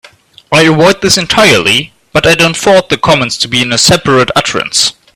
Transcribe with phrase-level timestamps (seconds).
[0.51, 4.31] I avoid this entirely, but I don't force the commands to be in a separate
[4.35, 4.93] utterance.